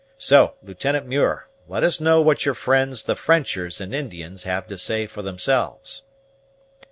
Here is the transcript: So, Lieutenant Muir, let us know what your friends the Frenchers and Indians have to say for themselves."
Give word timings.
So, 0.17 0.55
Lieutenant 0.63 1.05
Muir, 1.05 1.47
let 1.67 1.83
us 1.83 1.99
know 2.01 2.21
what 2.21 2.43
your 2.43 2.55
friends 2.55 3.03
the 3.03 3.15
Frenchers 3.15 3.79
and 3.79 3.93
Indians 3.93 4.41
have 4.45 4.65
to 4.65 4.77
say 4.79 5.05
for 5.05 5.21
themselves." 5.21 6.01